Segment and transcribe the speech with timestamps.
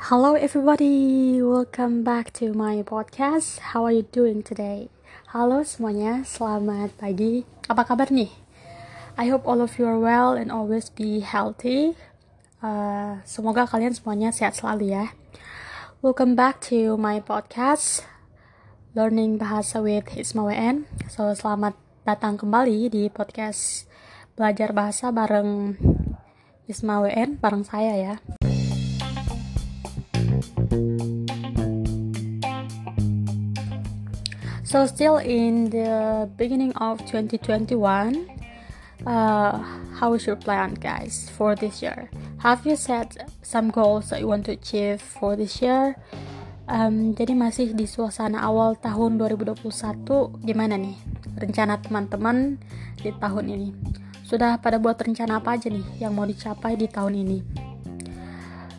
[0.00, 3.60] Hello everybody, welcome back to my podcast.
[3.60, 4.88] How are you doing today?
[5.28, 7.44] Halo semuanya, selamat pagi.
[7.68, 8.32] Apa kabar nih?
[9.20, 12.00] I hope all of you are well and always be healthy.
[12.64, 15.12] Uh, semoga kalian semuanya sehat selalu ya.
[16.00, 18.08] Welcome back to my podcast,
[18.96, 20.88] Learning Bahasa with Hisma WN.
[21.12, 21.76] So selamat
[22.08, 23.84] datang kembali di podcast
[24.32, 25.76] belajar bahasa bareng
[26.64, 28.39] Isma WN, bareng saya ya.
[34.70, 37.74] So still in the beginning of 2021,
[39.02, 39.58] uh,
[39.98, 42.06] how is your plan, guys, for this year?
[42.38, 45.98] Have you set some goals that you want to achieve for this year?
[46.70, 50.94] Um, jadi masih di suasana awal tahun 2021, gimana nih
[51.34, 52.62] rencana teman-teman
[53.02, 53.74] di tahun ini?
[54.22, 57.38] Sudah pada buat rencana apa aja nih yang mau dicapai di tahun ini?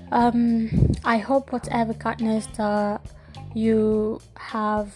[0.08, 0.71] Um,
[1.04, 3.04] I hope whatever kindness that
[3.52, 4.96] you have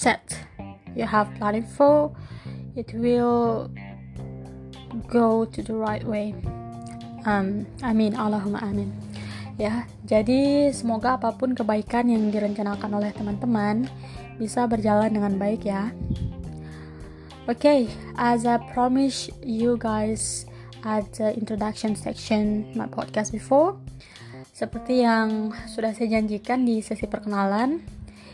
[0.00, 0.32] set.
[0.96, 2.16] You have planning for.
[2.72, 3.68] It will
[5.12, 6.32] go to the right way.
[7.28, 8.16] Um, amin.
[8.16, 8.88] Allahumma amin.
[9.60, 13.84] Ya jadi semoga apa pun kebaikan yang direncanakan oleh teman-teman
[14.40, 15.92] bisa berjalan dengan baik ya.
[17.44, 17.80] Oke okay,
[18.16, 20.48] as I promise you guys
[20.80, 23.76] at the introduction section my podcast before
[24.56, 27.84] seperti yang sudah saya janjikan di sesi perkenalan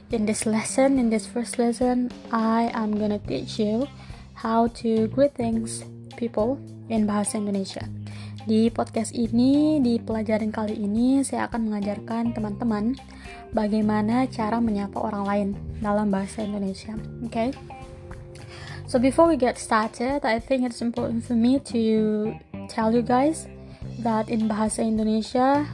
[0.06, 3.90] In this lesson, in this first lesson, I am gonna teach you
[4.38, 5.82] how to greet things
[6.14, 7.82] people in bahasa Indonesia.
[8.46, 12.94] Di podcast ini, di pelajaran kali ini, saya akan mengajarkan teman-teman
[13.50, 15.48] bagaimana cara menyapa orang lain
[15.82, 16.94] dalam bahasa Indonesia.
[17.26, 17.50] Okay?
[18.86, 22.30] So before we get started, I think it's important for me to
[22.70, 23.50] tell you guys
[24.06, 25.66] that in bahasa Indonesia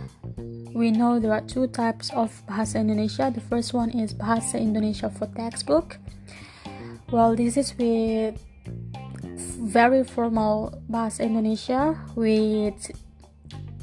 [0.74, 3.30] we know there are two types of Bahasa Indonesia.
[3.32, 5.98] The first one is Bahasa Indonesia for textbook.
[7.12, 8.40] Well, this is with
[9.60, 12.88] very formal Bahasa Indonesia with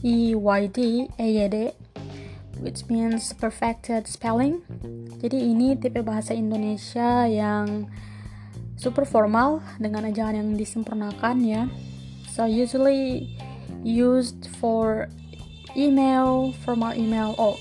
[0.02, 1.58] EYD, EYD,
[2.58, 4.66] which means perfected spelling.
[5.22, 7.86] Jadi ini tipe bahasa Indonesia yang
[8.80, 11.64] super formal dengan ajaran yang disempurnakan ya.
[12.32, 13.36] So usually
[13.84, 15.12] used for
[15.76, 17.60] email, formal email, oh,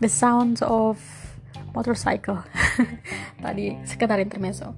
[0.00, 0.98] the sound of
[1.74, 2.42] motorcycle.
[3.42, 4.74] Tadi sekedar intermezzo.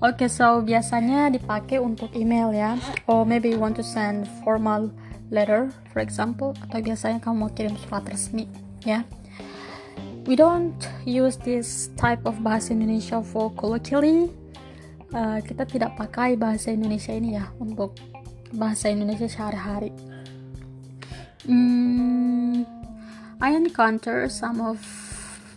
[0.00, 2.80] Oke, okay, so biasanya dipakai untuk email ya.
[3.04, 4.90] Or maybe you want to send formal
[5.30, 8.50] letter, for example, atau biasanya kamu mau kirim surat resmi,
[8.82, 9.06] ya.
[10.28, 10.76] We don't
[11.08, 14.28] use this type of bahasa Indonesia for colloquially.
[15.10, 17.98] Uh, kita tidak pakai bahasa Indonesia ini ya untuk
[18.54, 19.90] bahasa Indonesia sehari-hari.
[21.48, 22.66] Mm,
[23.40, 24.76] I encounter some of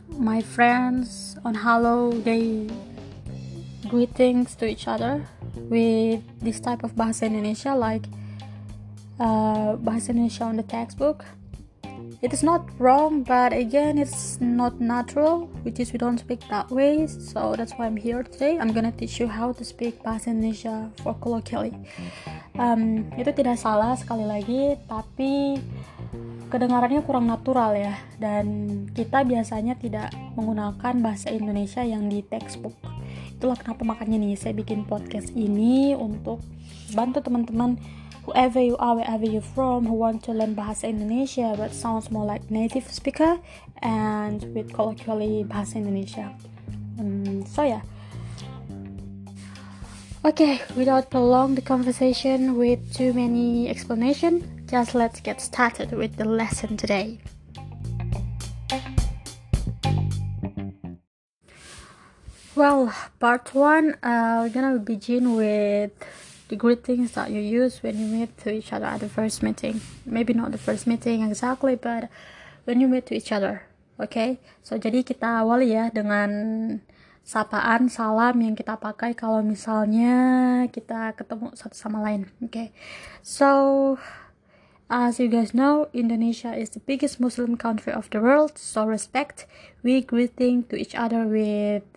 [0.08, 2.12] my friends on Hello.
[3.90, 5.28] Greetings to each other
[5.68, 8.08] with this type of bahasa Indonesia, like
[9.20, 11.26] uh, bahasa Indonesia on the textbook.
[12.24, 16.72] It is not wrong, but again, it's not natural, which is we don't speak that
[16.72, 17.08] way.
[17.08, 18.56] So that's why I'm here today.
[18.56, 21.76] I'm gonna teach you how to speak bahasa Indonesia for colloquially
[22.58, 25.58] um, itu tidak salah sekali lagi tapi
[26.54, 27.98] kedengarannya kurang natural ya.
[28.22, 32.78] Dan kita biasanya tidak menggunakan bahasa Indonesia yang di textbook.
[33.34, 36.40] Itulah kenapa makanya nih saya bikin podcast ini untuk
[36.94, 37.76] bantu teman-teman
[38.24, 42.24] whoever you are wherever you from who want to learn bahasa Indonesia but sounds more
[42.24, 43.36] like native speaker
[43.84, 46.32] and with colloquially bahasa Indonesia.
[47.02, 47.93] Um, so ya yeah
[50.24, 56.24] Okay, without prolong the conversation with too many explanation, just let's get started with the
[56.24, 57.20] lesson today.
[62.56, 65.92] Well, part one, uh, we're gonna begin with
[66.48, 69.82] the greetings that you use when you meet to each other at the first meeting.
[70.08, 72.08] Maybe not the first meeting exactly, but
[72.64, 73.68] when you meet to each other.
[74.00, 76.80] Okay, so jadi kita awali ya dengan
[77.24, 80.12] sapaan salam yang kita pakai kalau misalnya
[80.68, 82.68] kita ketemu satu sama lain oke okay?
[83.24, 83.96] so
[84.92, 89.48] as you guys know Indonesia is the biggest Muslim country of the world so respect
[89.88, 91.88] we greeting to each other with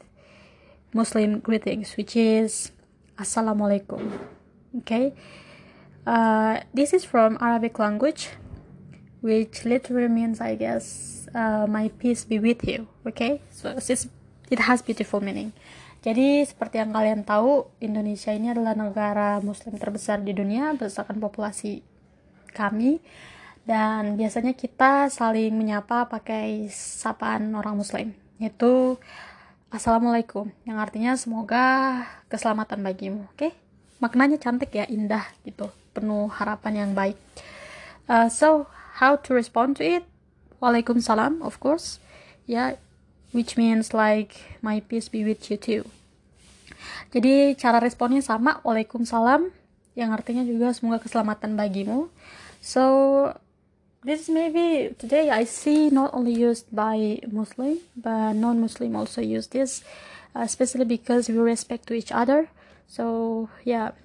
[0.94, 2.70] Muslim greetings which is
[3.18, 4.06] Assalamualaikum
[4.78, 5.10] okay
[6.06, 8.30] uh, this is from Arabic language
[9.26, 14.06] which literally means I guess uh, my peace be with you okay so it's
[14.52, 15.50] it has beautiful meaning.
[16.04, 21.82] Jadi seperti yang kalian tahu, Indonesia ini adalah negara muslim terbesar di dunia berdasarkan populasi
[22.54, 23.02] kami.
[23.66, 28.14] Dan biasanya kita saling menyapa pakai sapaan orang muslim.
[28.38, 28.94] Yaitu
[29.74, 33.34] assalamualaikum yang artinya semoga keselamatan bagimu oke?
[33.34, 33.52] Okay?
[33.98, 35.72] maknanya cantik ya indah gitu.
[35.96, 37.16] Penuh harapan yang baik.
[38.06, 38.68] Uh, so
[39.00, 40.04] how to respond to it?
[40.60, 42.00] Waalaikumsalam of course.
[42.44, 42.76] Ya
[43.36, 45.84] which means like my peace be with you too
[47.12, 49.52] jadi cara responnya sama waalaikumsalam
[49.92, 52.08] yang artinya juga semoga keselamatan bagimu
[52.64, 52.82] so
[54.06, 59.82] this maybe today I see not only used by Muslim but non-Muslim also use this,
[60.34, 62.48] uh, especially because we respect to each other.
[62.86, 63.98] So yeah,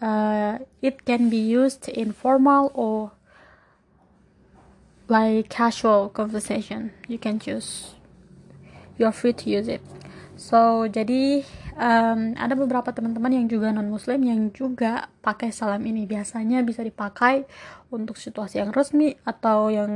[0.00, 3.12] uh, it can be used in formal or
[5.06, 6.96] like casual conversation.
[7.06, 7.92] You can choose.
[8.98, 9.82] You're free to use it.
[10.36, 11.44] So jadi
[11.76, 16.08] um, ada beberapa teman-teman yang juga non muslim yang juga pakai salam ini.
[16.08, 17.44] Biasanya bisa dipakai
[17.92, 19.92] untuk situasi yang resmi atau yang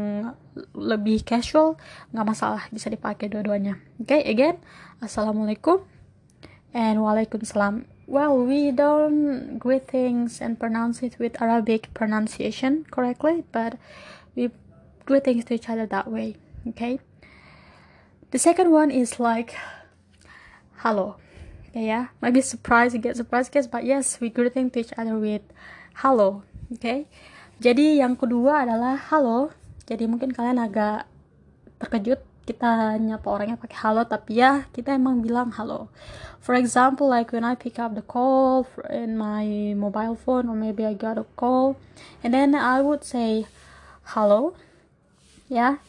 [0.76, 1.81] lebih casual.
[2.12, 3.81] Nggak masalah bisa dipakai dua-duanya.
[3.98, 4.60] Oke okay, again
[5.02, 5.82] assalamualaikum
[6.76, 7.88] and waalaikumsalam.
[8.06, 13.81] Well we don't greet things and pronounce it with Arabic pronunciation correctly but
[14.38, 14.54] we
[15.08, 16.38] greet things to each other that way.
[16.70, 17.02] Okay
[18.37, 19.56] the second one is like
[20.85, 21.17] hello.
[21.73, 25.17] Okay, yeah, maybe surprise, you get surprised guys, but yes, we greeting to each other
[25.17, 25.41] with
[26.05, 26.44] hello.
[26.69, 27.09] Okay,
[27.65, 29.56] jadi yang kedua adalah halo.
[29.88, 31.09] Jadi mungkin kalian agak
[31.81, 35.88] terkejut kita nyapa orangnya pakai halo, tapi ya kita emang bilang halo.
[36.37, 40.85] For example, like when I pick up the call in my mobile phone, or maybe
[40.85, 41.81] I got a call,
[42.21, 43.49] and then I would say
[44.12, 44.53] hello.
[45.49, 45.81] Yeah,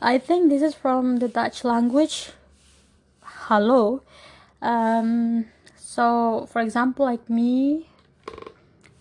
[0.00, 2.30] I think this is from the Dutch language.
[3.22, 4.02] Hello.
[4.62, 5.46] Um,
[5.76, 7.86] so for example like me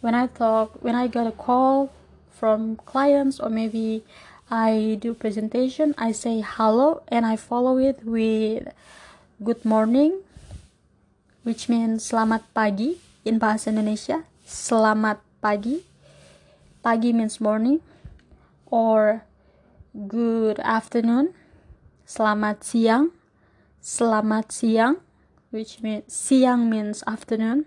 [0.02, 1.92] when i talk when i get a call
[2.30, 4.04] from clients or maybe
[4.50, 8.70] i do presentation i say hello and i follow it with
[9.44, 10.22] good morning
[11.48, 12.98] which means selamat pagi
[13.28, 14.24] in bahasa Indonesia.
[14.48, 15.84] Selamat pagi.
[16.80, 17.84] Pagi means morning.
[18.72, 19.27] Or
[20.06, 21.34] good afternoon.
[22.06, 23.18] Selamat siang.
[23.82, 25.02] Selamat siang
[25.50, 27.66] which means siang means afternoon.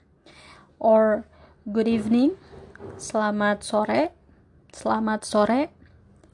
[0.78, 1.26] Or
[1.66, 2.38] good evening.
[2.96, 4.14] Selamat sore.
[4.70, 5.74] Selamat sore.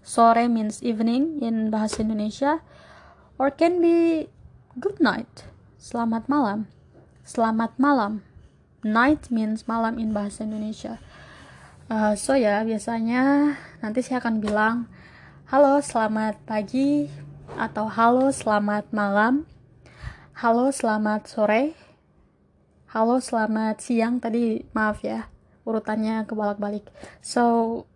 [0.04, 2.60] Sore means evening in bahasa Indonesia.
[3.40, 4.28] Or can be
[4.78, 5.48] good night.
[5.80, 6.70] Selamat malam.
[7.26, 8.22] Selamat malam.
[8.86, 11.02] Night means malam in bahasa Indonesia.
[11.86, 14.90] Uh, so ya biasanya nanti saya akan bilang
[15.46, 17.06] halo selamat pagi
[17.54, 19.46] atau halo selamat malam
[20.36, 21.72] Halo, selamat sore.
[22.92, 24.20] Halo, selamat siang.
[24.20, 25.32] Tadi maaf ya,
[25.64, 26.92] urutannya kebalak-balik.
[27.24, 27.88] So,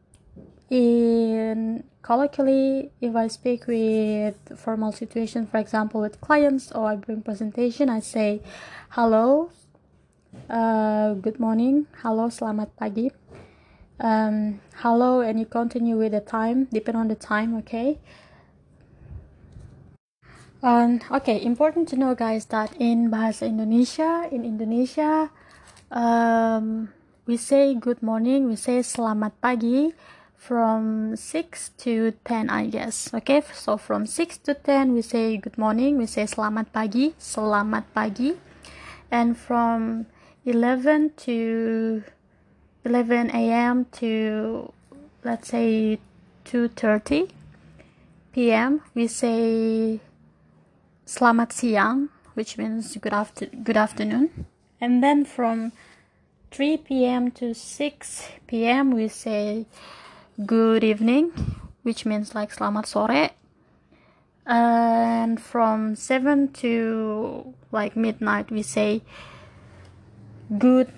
[0.73, 7.21] in colloquially, if I speak with formal situation, for example, with clients or I bring
[7.21, 8.41] presentation, I say,
[8.97, 9.53] hello,
[10.49, 13.20] uh, good morning, hello, selamat pagi.
[14.01, 18.01] Um, hello, and you continue with the time, depend on the time, okay?
[20.63, 25.29] Um, okay, important to know, guys, that in Bahasa Indonesia, in Indonesia,
[25.93, 26.89] um,
[27.27, 29.93] we say good morning, we say selamat pagi
[30.33, 33.13] from 6 to 10, I guess.
[33.13, 37.85] Okay, so from 6 to 10, we say good morning, we say selamat pagi, selamat
[37.93, 38.33] pagi.
[39.13, 40.09] And from
[40.49, 42.01] 11 to
[42.85, 43.87] 11 a.m.
[43.93, 44.73] to
[45.25, 45.99] let's say
[46.45, 47.31] 2:30
[48.33, 48.81] p.m.
[48.95, 50.01] we say
[51.11, 52.07] Selamat siang,
[52.39, 54.47] which means good after good afternoon.
[54.81, 55.73] And then from
[56.55, 57.35] 3 p.m.
[57.43, 58.95] to 6 p.m.
[58.95, 59.67] we say
[60.47, 61.35] good evening,
[61.83, 63.35] which means like selamat sore.
[64.47, 69.03] And from 7 to like midnight we say
[70.63, 70.95] good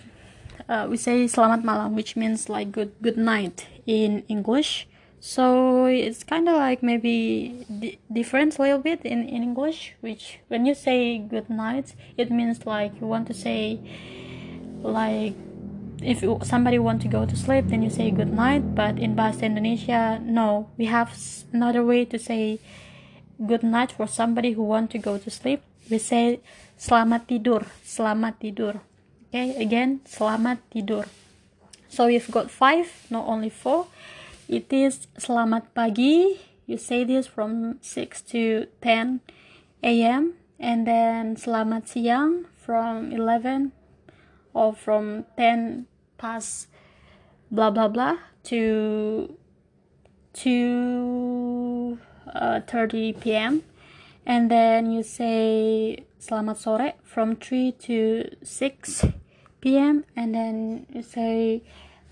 [0.69, 4.89] uh, we say selamat malam, which means like good good night in English.
[5.23, 10.43] So it's kind of like maybe di- different a little bit in, in english which
[10.51, 13.79] when you say good night it means like you want to say
[14.83, 15.39] like
[16.03, 19.47] if somebody want to go to sleep then you say good night but in bahasa
[19.47, 20.67] indonesia no.
[20.77, 21.15] We have
[21.53, 22.59] another way to say
[23.39, 25.63] good night for somebody who want to go to sleep.
[25.87, 26.43] We say
[26.75, 28.83] selamat tidur selamat tidur
[29.33, 31.09] okay again selamat tidur
[31.89, 33.89] so we've got five not only four
[34.53, 36.37] it is selamat pagi.
[36.69, 39.25] You say this from 6 to 10
[39.81, 40.37] a.m.
[40.61, 43.73] And then selamat siang from 11
[44.53, 45.89] or from 10
[46.21, 46.69] past
[47.49, 48.21] blah blah blah
[48.53, 49.33] to
[50.45, 51.99] to
[52.29, 53.65] uh, 30 p.m.
[54.29, 59.22] and then you say selamat sore from 3 to 6
[59.63, 60.05] p.m.
[60.19, 61.63] and then you say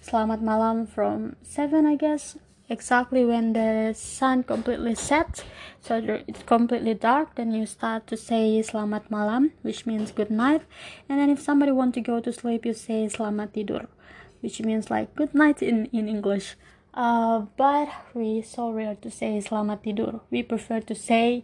[0.00, 2.38] selamat malam from 7 I guess.
[2.70, 5.42] Exactly when the sun completely sets
[5.82, 10.62] so it's completely dark then you start to say selamat malam which means good night.
[11.10, 13.90] And then if somebody want to go to sleep you say selamat tidur
[14.38, 16.54] which means like good night in in english.
[16.94, 20.22] Uh, but we so rare to say selamat tidur.
[20.30, 21.42] We prefer to say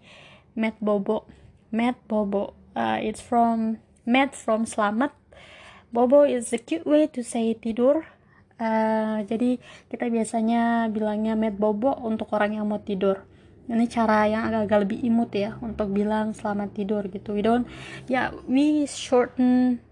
[0.54, 1.26] met bobo.
[1.74, 2.54] Met bobo.
[2.78, 5.10] Uh, it's from met from selamat
[5.92, 8.06] bobo is a cute way to say tidur
[8.56, 9.60] Uh, jadi
[9.92, 13.20] kita biasanya bilangnya med bobo untuk orang yang mau tidur.
[13.68, 17.36] Ini cara yang agak-agak lebih imut ya untuk bilang selamat tidur gitu.
[17.36, 17.68] We don't,
[18.08, 19.84] ya yeah, we shorten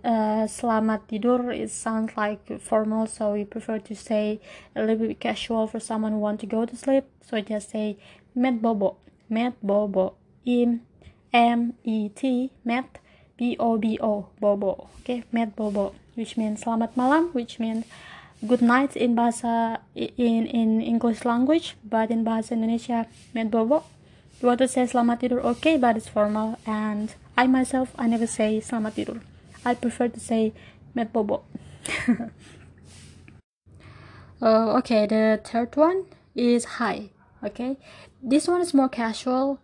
[0.00, 1.52] uh, selamat tidur.
[1.52, 4.40] It sounds like formal, so we prefer to say
[4.72, 7.04] a little bit casual for someone who want to go to sleep.
[7.20, 8.00] So just say
[8.32, 8.96] med bobo,
[9.28, 10.16] med bobo,
[10.48, 10.80] im,
[11.28, 12.88] m e t, med
[13.40, 14.92] b o b o, bobo.
[15.00, 17.88] Okay, med bobo which means selamat malam, which means
[18.44, 23.88] good night in bahasa in in English language, but in bahasa Indonesia med bobo.
[24.40, 26.60] You want to say selamat tidur, okay, but it's formal.
[26.68, 29.18] And I myself, I never say selamat tidur.
[29.64, 30.52] I prefer to say
[30.92, 31.40] med bobo.
[34.44, 36.04] uh, okay, the third one
[36.36, 37.16] is hi.
[37.40, 37.80] Okay,
[38.20, 39.60] this one is more casual,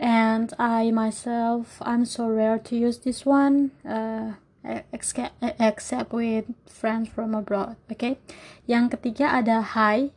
[0.00, 3.76] and I myself, I'm so rare to use this one.
[3.84, 8.20] Uh, except with friends from abroad oke okay?
[8.68, 10.12] yang ketiga ada hi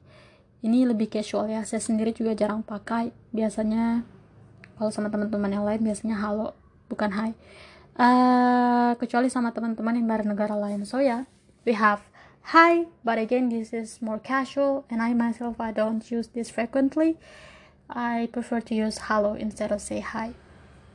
[0.60, 4.04] ini lebih casual ya saya sendiri juga jarang pakai biasanya
[4.76, 6.52] kalau sama teman-teman yang lain biasanya halo
[6.92, 7.32] bukan hi
[7.96, 11.22] uh, kecuali sama teman-teman yang dari negara lain so ya yeah,
[11.64, 12.04] we have
[12.52, 17.16] hi but again this is more casual and I myself I don't use this frequently
[17.90, 20.34] I prefer to use hello instead of say hi.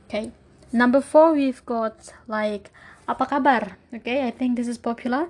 [0.07, 0.31] Okay.
[0.71, 2.71] Number four we've got like
[3.07, 3.77] apa kabar?
[3.93, 5.29] Okay i think this is popular.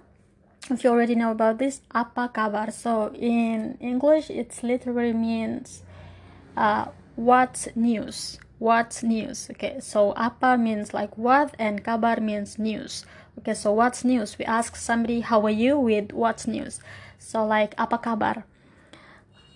[0.69, 2.71] If you already know about this apa kabar?
[2.71, 5.83] So in english it literally means
[6.55, 8.39] uh, what news?
[8.59, 9.47] What news?
[9.51, 13.03] Okay so apa means like what and kabar means news.
[13.39, 14.39] Okay so what's news?
[14.39, 15.79] We ask somebody how are you?
[15.79, 16.79] with what's news.
[17.19, 18.47] So like apa kabar?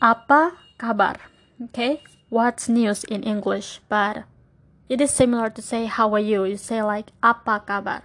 [0.03, 2.01] Apa kabar okay?
[2.29, 3.79] What's news in english?
[3.89, 4.23] But
[4.89, 6.45] it is similar to say how are you?
[6.45, 8.03] You say like apa kabar?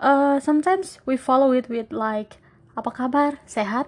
[0.00, 2.38] Uh, sometimes we follow it with like
[2.76, 3.38] apa kabar?
[3.46, 3.86] Sehat?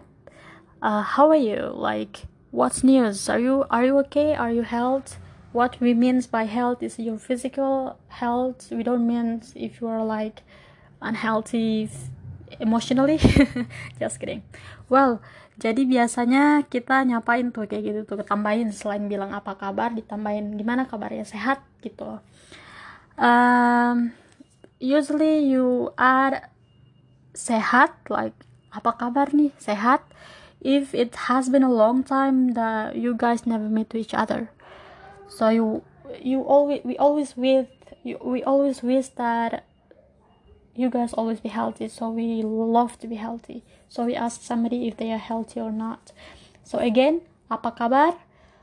[0.82, 1.72] Uh, how are you?
[1.72, 3.28] Like what's news?
[3.28, 4.34] Are you are you okay?
[4.34, 5.22] Are you health
[5.52, 8.70] what we means by health is your physical health.
[8.70, 10.42] We don't mean if you are like
[11.00, 11.90] unhealthy
[12.58, 13.18] emotionally.
[14.00, 14.42] Just kidding.
[14.88, 15.20] Well
[15.62, 20.90] jadi biasanya kita nyapain tuh kayak gitu tuh tambahin selain bilang apa kabar ditambahin gimana
[20.90, 22.19] kabarnya sehat gitu.
[23.14, 24.11] Um,
[24.83, 26.50] usually you add
[27.31, 28.35] sehat like
[28.75, 30.02] apa kabar nih sehat?
[30.59, 34.50] If it has been a long time that you guys never met to each other.
[35.31, 35.87] So you
[36.19, 37.71] you always we always with
[38.02, 39.62] we always wish that
[40.75, 44.88] you guys always be healthy so we love to be healthy so we ask somebody
[44.88, 46.16] if they are healthy or not.
[46.64, 47.20] So again
[47.52, 48.16] apa kabar?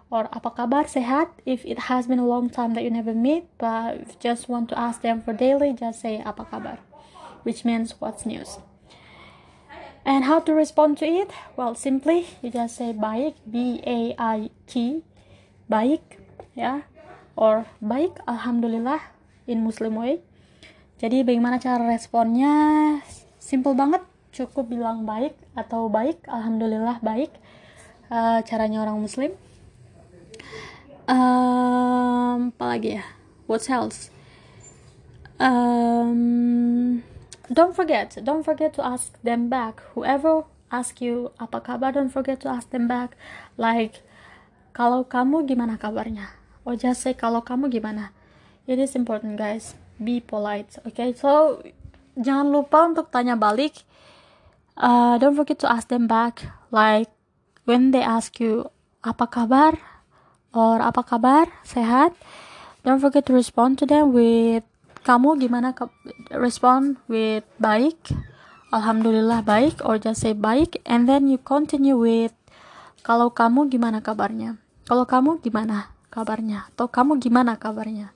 [0.09, 1.29] Or apa kabar sehat?
[1.45, 4.49] If it has been a long time that you never meet but if you just
[4.49, 6.81] want to ask them for daily just say apa kabar
[7.45, 8.57] which means what's news.
[10.01, 11.29] And how to respond to it?
[11.53, 15.05] Well simply you just say baik b a i k
[15.69, 16.25] baik
[16.57, 16.89] ya.
[17.37, 19.13] Or baik alhamdulillah
[19.45, 20.25] in muslim way.
[20.97, 22.97] Jadi bagaimana cara responnya?
[23.37, 27.33] Simple banget cukup bilang baik atau baik alhamdulillah baik
[28.13, 29.31] uh, caranya orang muslim.
[31.09, 33.05] Um, apa lagi ya?
[33.49, 34.13] What else?
[35.41, 37.01] Um,
[37.49, 39.81] don't forget don't forget to ask them back.
[39.97, 43.17] Whoever ask you apa kabar don't forget to ask them back.
[43.57, 44.05] Like
[44.75, 46.37] kalau kamu gimana kabarnya?
[46.61, 48.13] Or just say kalau kamu gimana?
[48.69, 49.73] It is important guys.
[49.97, 51.17] Be polite okay?
[51.17, 51.63] So
[52.13, 53.81] jangan lupa untuk tanya balik
[54.79, 56.47] uh, don't forget to ask them back.
[56.71, 57.11] Like
[57.67, 58.71] when they ask you
[59.03, 59.77] apa kabar?
[60.53, 61.45] or apa kabar?
[61.61, 62.17] Sehat?
[62.81, 64.65] Don't forget to respond to them with
[65.05, 65.85] kamu gimana ke
[66.33, 67.97] respond with baik.
[68.69, 72.33] Alhamdulillah baik or just say baik and then you continue with
[73.01, 74.61] kalau kamu gimana kabarnya?
[74.85, 76.69] Kalau kamu gimana kabarnya?
[76.73, 78.13] atau kamu gimana kabarnya?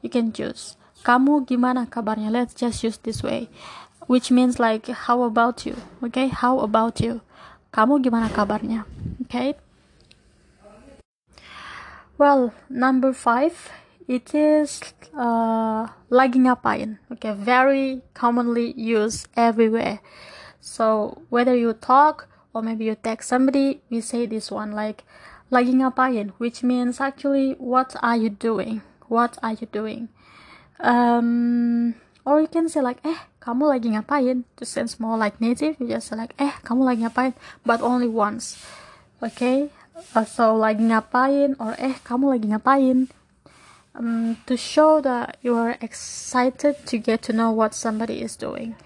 [0.00, 0.80] You can choose.
[1.00, 2.32] Kamu gimana kabarnya?
[2.32, 3.48] Let's just use this way
[4.10, 5.78] which means like how about you?
[6.02, 7.22] Okay how about you?
[7.70, 8.82] Kamu gimana kabarnya?
[9.22, 9.54] Okay?
[12.18, 13.70] well number five
[14.10, 14.82] it is
[15.14, 16.98] uh, lagi ngapain?
[17.14, 20.02] Okay very commonly used everywhere.
[20.58, 25.06] So whether you talk or maybe you text somebody we say this one like
[25.54, 26.34] lagi ngapain?
[26.42, 28.82] Which means actually what are you doing?
[29.06, 30.10] What are you doing?
[30.82, 31.94] Um
[32.26, 34.44] or you can say like eh kamu lagi ngapain?
[34.60, 35.80] To sense more like native.
[35.80, 37.32] You just like eh kamu lagi ngapain?
[37.64, 38.60] But only once.
[39.24, 39.72] Okay?
[40.12, 41.56] Uh, so lagi ngapain?
[41.56, 43.08] Or eh kamu lagi ngapain?
[43.96, 48.78] Um, to show that you are excited to get to know what somebody is doing.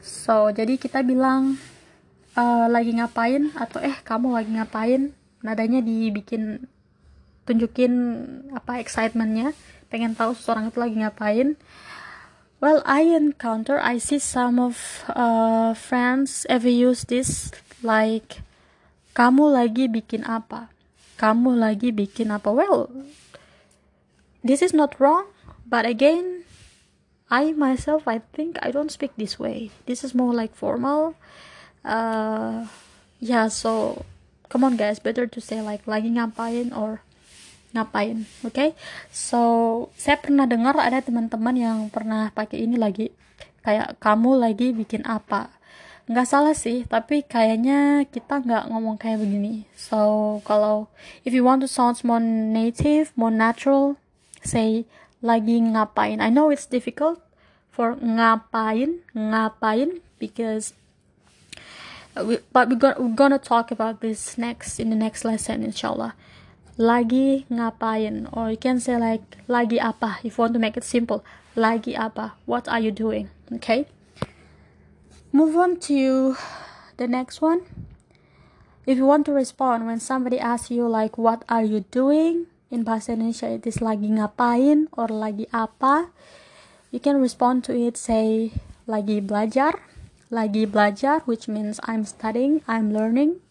[0.00, 1.60] So, jadi kita bilang
[2.40, 3.52] uh, lagi ngapain?
[3.52, 5.12] Atau eh kamu lagi ngapain?
[5.44, 6.64] Nadanya dibikin
[7.44, 7.92] tunjukin
[8.56, 9.52] apa excitementnya,
[9.92, 11.58] pengen tahu seseorang itu lagi ngapain.
[12.60, 17.50] Well, I encounter, I see some of uh, friends ever use this
[17.80, 18.44] like
[19.16, 20.68] kamu lagi bikin apa?
[21.16, 22.52] Kamu lagi bikin apa?
[22.52, 22.92] Well,
[24.42, 25.26] this is not wrong
[25.66, 26.44] but again
[27.28, 31.14] i myself i think i don't speak this way this is more like formal
[31.84, 32.66] uh
[33.20, 34.04] yeah so
[34.48, 37.04] come on guys better to say like lagi ngapain or
[37.70, 38.68] ngapain oke okay?
[39.14, 39.40] so
[39.94, 43.14] saya pernah dengar ada teman-teman yang pernah pakai ini lagi
[43.62, 45.52] kayak kamu lagi bikin apa
[46.10, 50.90] nggak salah sih tapi kayaknya kita nggak ngomong kayak begini so kalau
[51.22, 53.94] if you want to sound more native more natural
[54.42, 54.88] say
[55.20, 56.20] lagi ngapain.
[56.20, 57.20] I know it's difficult
[57.70, 60.72] for ngapain, ngapain because
[62.16, 66.16] we, but we're gonna, we're gonna talk about this next in the next lesson inshallah.
[66.80, 70.86] Lagi ngapain or you can say like lagi apa if you want to make it
[70.88, 71.20] simple.
[71.52, 72.40] Lagi apa?
[72.48, 73.28] What are you doing?
[73.52, 73.84] Okay?
[75.36, 76.32] Move on to
[76.96, 77.68] the next one.
[78.88, 82.48] If you want to respond when somebody asks you like what are you doing?
[82.70, 86.14] in bahasa Indonesia it is lagi ngapain or lagi apa
[86.94, 88.54] you can respond to it say
[88.86, 89.82] lagi belajar
[90.30, 93.42] lagi belajar which means I'm studying I'm learning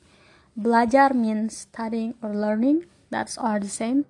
[0.56, 4.06] belajar means studying or learning that's all the same.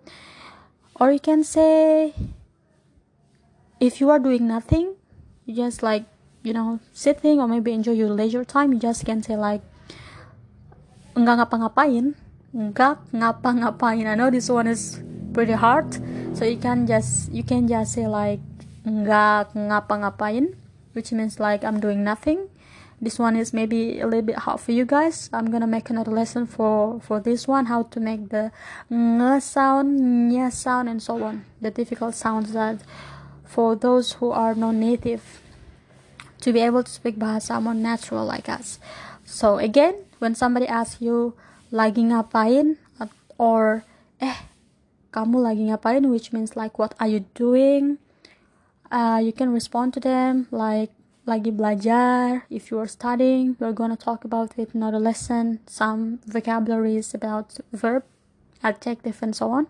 [1.00, 2.14] Or you can say
[3.80, 4.96] if you are doing nothing
[5.46, 6.04] you just like
[6.44, 9.64] you know sitting or maybe enjoy your leisure time you just can say like
[11.16, 12.16] enggak ngapa-ngapain.
[12.56, 14.08] Nggak ngapa-ngapain.
[14.08, 15.00] I know this one is
[15.34, 15.88] pretty hard.
[16.34, 18.40] So you can just you can just say like
[18.88, 20.56] nggak ngapa-ngapain
[20.94, 22.48] which means like I'm doing nothing
[23.02, 25.30] this one is maybe a little bit hard for you guys.
[25.32, 28.52] I'm gonna make another lesson for for this one how to make the
[28.92, 30.00] ng sound
[30.32, 31.46] nya sound and so on.
[31.62, 32.84] The difficult sounds that
[33.48, 35.42] for those who are non-native
[36.42, 38.80] to be able to speak bahasa more natural like us.
[39.24, 41.40] So again when somebody asks you
[41.72, 42.76] lagi ngapain?
[43.40, 43.88] or
[44.20, 44.36] eh
[45.16, 46.12] kamu lagi ngapain?
[46.12, 47.96] which means like what are you doing?
[48.92, 50.92] Uh, you can respond to them like
[51.30, 56.18] lagi belajar if you are studying we're gonna talk about it in another lesson some
[56.26, 58.02] vocabularies about verb
[58.66, 59.70] adjective and so on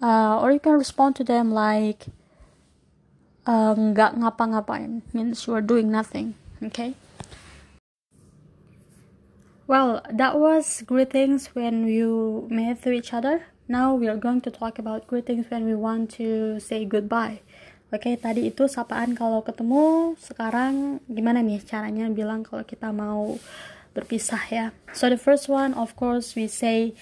[0.00, 2.08] uh, or you can respond to them like
[3.44, 6.32] uh, nggak ngapa-ngapain means you are doing nothing
[6.64, 6.96] okay
[9.68, 13.48] well, that was greetings when you met to each other.
[13.68, 17.40] Now we are going to talk about greetings when we want to say goodbye.
[17.88, 20.12] Oke, tadi itu sapaan kalau ketemu.
[20.20, 23.40] Sekarang gimana nih caranya bilang kalau kita mau
[23.96, 24.66] berpisah ya?
[24.92, 26.92] So the first one, of course, we say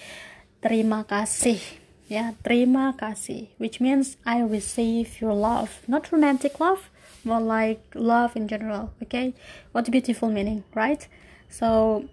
[0.63, 1.59] terima kasih.
[2.07, 6.87] Ya, terima kasih, which means I receive your love, not romantic love,
[7.27, 8.95] more like love in general.
[9.03, 9.35] Okay,
[9.75, 11.03] what a beautiful meaning, right?
[11.51, 12.07] So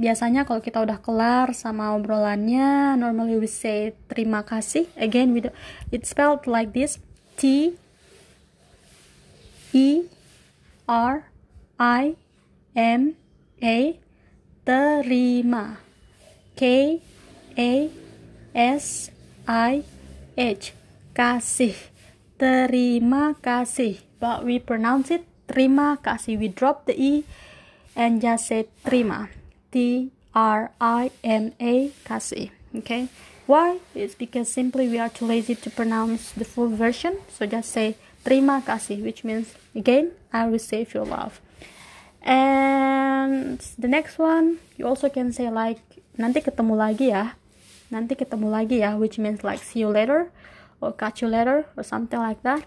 [0.00, 5.40] biasanya kalau kita udah kelar sama obrolannya normally we say terima kasih again we
[5.88, 7.00] it's spelled like this
[7.40, 7.72] T
[9.76, 10.08] E
[10.88, 11.28] R
[11.76, 12.16] I
[12.72, 13.12] M
[13.60, 14.00] A
[14.64, 15.84] terima
[16.56, 16.62] K
[17.60, 17.72] A
[18.56, 19.12] S
[19.44, 19.84] I
[20.32, 20.72] H
[21.12, 21.76] kasih
[22.40, 27.28] terima kasih but we pronounce it terima kasih we drop the E
[27.92, 29.28] and just say terima
[29.68, 32.52] T R I M A kasih.
[32.76, 33.08] Okay.
[33.48, 33.78] Why?
[33.94, 37.24] It's because simply we are too lazy to pronounce the full version.
[37.32, 41.38] So just say terima kasih, which means again, I receive your love.
[42.26, 45.78] And the next one, you also can say like
[46.18, 47.38] nanti ketemu lagi ya.
[47.94, 50.34] Nanti ketemu lagi ya, which means like see you later
[50.82, 52.66] or catch you later or something like that.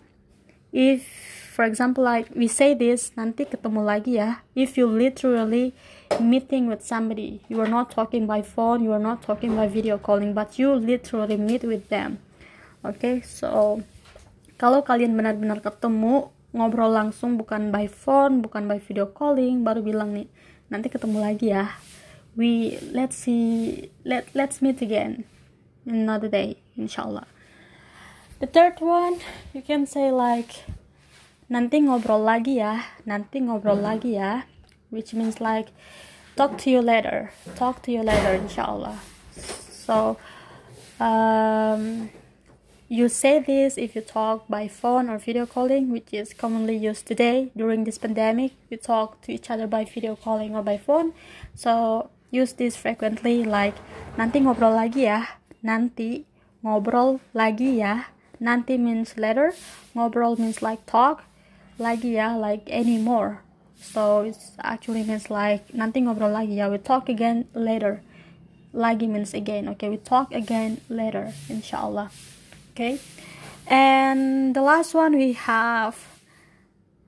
[0.72, 1.06] if
[1.54, 5.74] for example like we say this nanti ketemu lagi ya if you literally
[6.22, 9.98] meeting with somebody you are not talking by phone you are not talking by video
[9.98, 12.22] calling but you literally meet with them
[12.86, 13.82] okay so
[14.60, 20.12] kalau kalian benar-benar ketemu ngobrol langsung bukan by phone bukan by video calling baru bilang
[20.12, 20.28] nih
[20.68, 21.80] nanti ketemu lagi ya.
[22.38, 25.26] We let's see let let's meet again
[25.84, 27.26] another day inshallah
[28.40, 29.20] the third one
[29.52, 30.64] you can say like
[31.50, 34.46] nanti ngobrol lagi ya nanti ngobrol lagi ya
[34.94, 35.74] which means like
[36.38, 38.96] talk to you later talk to you later inshallah
[39.74, 40.16] so
[41.02, 42.08] um,
[42.90, 47.06] you say this if you talk by phone or video calling which is commonly used
[47.06, 47.52] today.
[47.56, 51.14] During this pandemic we talk to each other by video calling or by phone.
[51.54, 53.78] So use this frequently like
[54.18, 55.38] nanti ngobrol lagi ya.
[55.62, 56.26] Nanti
[56.66, 58.10] ngobrol lagi ya.
[58.42, 59.54] Nanti means later.
[59.94, 61.30] Ngobrol means like talk.
[61.78, 63.46] Lagi ya like anymore.
[63.78, 66.66] So it's actually means like nanti ngobrol lagi ya.
[66.74, 68.02] We talk again later.
[68.74, 69.94] Lagi means again okay?
[69.94, 72.10] We talk again later inshallah
[72.80, 73.00] okay?
[73.68, 76.00] And the last one we have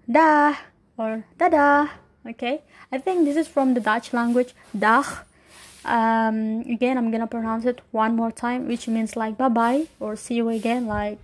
[0.03, 0.55] da
[0.99, 1.89] or dadah
[2.27, 2.61] okay?
[2.91, 5.07] I think this is from the dutch language dag.
[5.81, 10.15] Um, again i'm gonna pronounce it one more time which means like bye bye or
[10.15, 11.17] see you again like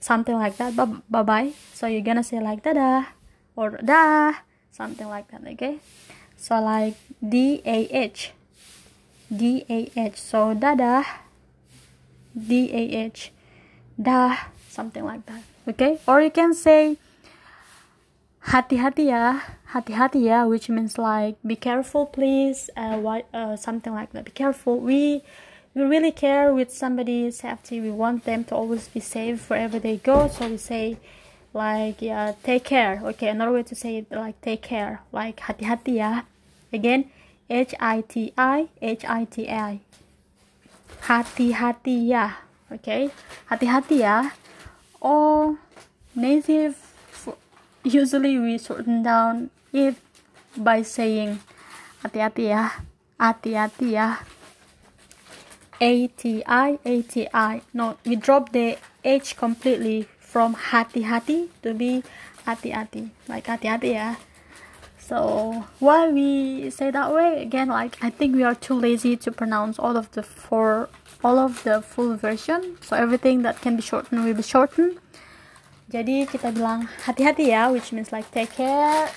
[0.00, 3.04] something like that bye bye so you're gonna say like da
[3.54, 4.34] or da
[4.74, 5.78] something like that okay?
[6.36, 8.32] So like d a h
[9.30, 10.18] d a h.
[10.18, 10.74] So da
[12.34, 13.32] d a h.
[14.00, 14.36] Da
[14.68, 15.42] something like that.
[15.68, 15.98] Okay?
[16.06, 16.98] Or you can say
[18.40, 19.40] hati-hati ya
[19.72, 24.24] hati-hati ya which means like be careful please uh, what, uh, something like that.
[24.24, 24.78] Be careful.
[24.78, 25.22] We
[25.74, 27.80] we really care with somebody's safety.
[27.80, 30.28] We want them to always be safe wherever they go.
[30.28, 30.98] So we say
[31.54, 33.00] like yeah take care.
[33.14, 35.02] Okay another way to say it like take care.
[35.12, 36.22] Like hati-hati ya
[36.72, 37.10] again
[37.48, 39.80] H-I-T-I H-I-T-I
[41.00, 42.38] hati-hati ya
[42.70, 43.10] okay
[43.46, 44.30] hati-hati ya
[45.00, 45.56] or
[46.14, 46.76] native
[47.84, 49.96] usually we shorten down it
[50.56, 51.38] by saying
[52.02, 52.70] hati-hati ya
[53.18, 54.22] hati-hati ya
[55.80, 57.62] A-T-I, A-T-I.
[57.74, 62.02] No, we drop the H completely from hati-hati to be
[62.46, 63.10] hati-hati.
[63.28, 64.14] Like hati-hati ya.
[65.04, 67.42] So why we say that way?
[67.42, 70.88] Again, like I think we are too lazy to pronounce all of the four
[71.22, 72.80] all of the full version.
[72.80, 74.96] So everything that can be shortened will be shortened.
[75.92, 79.12] Jadi kita bilang hati-hati ya, which means like take care,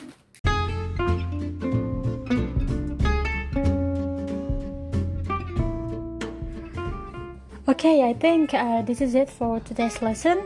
[7.68, 10.40] Okay, I think uh, this is it for today's lesson.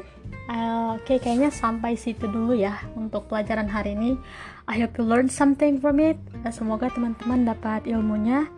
[0.50, 4.18] Uh, Oke, okay, kayaknya sampai situ dulu ya untuk pelajaran hari ini.
[4.66, 6.18] I hope you learn something from it.
[6.42, 8.50] Uh, semoga teman-teman dapat ilmunya.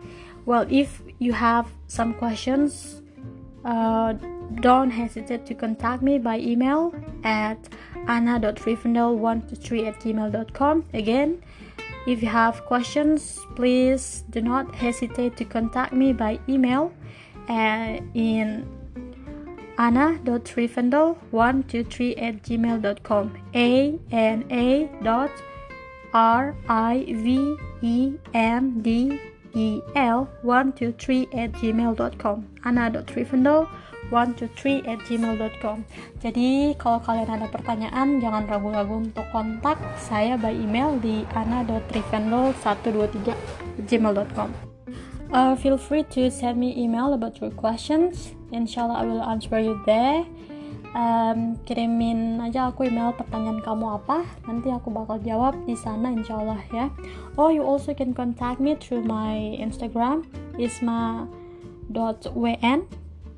[0.48, 3.04] Well, if you have some questions,
[3.68, 4.16] uh,
[4.64, 7.60] don't hesitate to contact me by email at
[8.08, 10.88] anna.rivendell123 at gmail.com.
[10.96, 11.44] Again,
[12.08, 16.96] if you have questions, please do not hesitate to contact me by email
[18.14, 18.64] in
[19.76, 25.30] anna.rivendell123 at gmail.com a n a dot
[26.14, 29.18] r i v e n d
[29.54, 33.66] e l 123 at gmail.com anna.rivendell
[34.10, 35.84] 123 at gmail.com
[36.20, 43.32] jadi kalau kalian ada pertanyaan jangan ragu-ragu untuk kontak saya by email di anna.rivendell123
[43.88, 44.73] gmail.com
[45.32, 48.34] Uh, feel free to send me email about your questions.
[48.52, 50.24] Inshallah I will answer you there.
[50.94, 56.62] Um, kirimin aja aku email pertanyaan kamu apa nanti aku bakal jawab di sana insyaallah
[56.70, 56.86] ya
[57.34, 60.22] oh you also can contact me through my instagram
[60.54, 61.26] isma.wn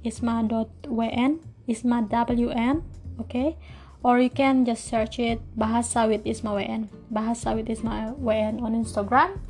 [0.04, 1.30] isma.wn
[1.64, 2.76] isma wn
[3.24, 3.56] okay
[4.04, 8.76] or you can just search it bahasa with isma wn bahasa with isma wn on
[8.76, 9.40] instagram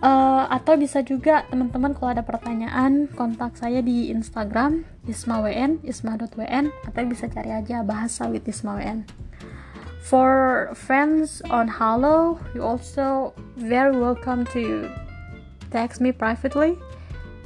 [0.00, 7.02] Uh, atau bisa juga teman-teman kalau ada pertanyaan kontak saya di Instagram ismawn isma.wn atau
[7.04, 9.04] bisa cari aja bahasa with ismawn.
[10.00, 14.88] For friends on Halo, you also very welcome to
[15.68, 16.80] text me privately.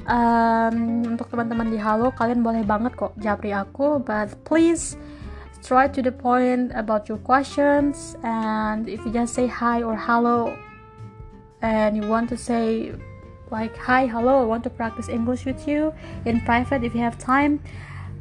[0.06, 4.94] Um, untuk teman-teman di Halo, kalian boleh banget kok japri aku, but please
[5.66, 10.54] try to the point about your questions and if you just say hi or hello
[11.64, 12.92] and you want to say
[13.48, 15.88] like hi hello i want to practice english with you
[16.28, 17.60] in private if you have time.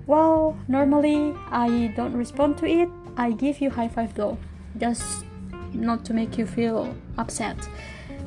[0.07, 2.89] Well normally i don't respond to it.
[3.15, 4.39] I give you high five though
[4.79, 5.27] just
[5.75, 7.59] not to make you feel upset.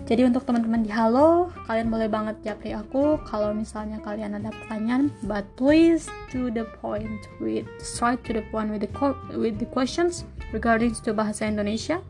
[0.07, 5.11] Jadi untuk teman-teman di halo kalian boleh banget japri aku kalau misalnya kalian ada pertanyaan.
[5.27, 8.91] But please to the point with straight to the point with the
[9.35, 10.23] with the questions
[10.55, 12.01] regarding to bahasa Indonesia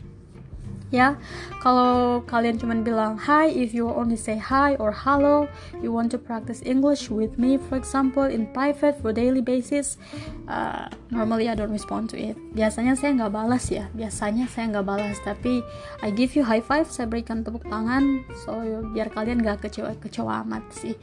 [0.94, 1.18] ya
[1.58, 5.50] kalau kalian cuma bilang hi if you only say hi or hello
[5.82, 9.98] you want to practice English with me for example in private for daily basis
[10.46, 12.38] uh, normally I don't respond to it.
[12.54, 15.66] Biasanya saya nggak balas ya biasanya saya nggak balas tapi
[16.06, 18.54] I give you high five saya berikan tepuk tangan so
[18.94, 20.94] biar kalian nggak kecewa kecewa amat sih.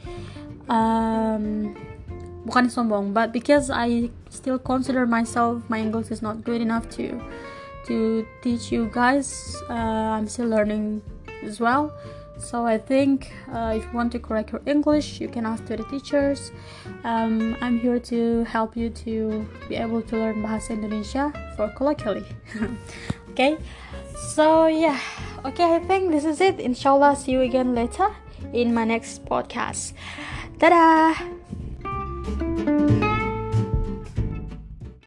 [0.64, 1.76] Um,
[2.48, 7.20] bukan sombong but because I still consider myself my English is not good enough to
[7.86, 9.56] to teach you guys.
[9.68, 9.72] Uh,
[10.18, 11.02] I'm still learning
[11.42, 11.92] as well.
[12.38, 15.76] So I think uh, if you want to correct your English, you can ask to
[15.76, 16.52] the teachers.
[17.04, 22.26] Um, I'm here to help you to be able to learn Bahasa Indonesia for colloquially.
[23.30, 23.56] okay,
[24.34, 24.98] so yeah,
[25.44, 26.58] okay, I think this is it.
[26.58, 28.10] Inshallah, see you again later
[28.52, 29.94] in my next podcast.
[30.58, 31.14] Ta-da!